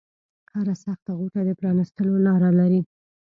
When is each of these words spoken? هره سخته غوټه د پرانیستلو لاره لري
هره 0.53 0.75
سخته 0.83 1.11
غوټه 1.17 1.41
د 1.45 1.49
پرانیستلو 1.59 2.13
لاره 2.27 2.49
لري 2.59 2.81